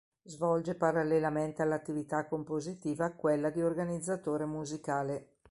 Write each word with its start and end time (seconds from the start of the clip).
Svolge 0.25 0.73
parallelamente 0.73 1.61
all'attività 1.61 2.25
compositiva 2.25 3.11
quella 3.11 3.51
di 3.51 3.61
organizzatore 3.61 4.45
musicale. 4.45 5.27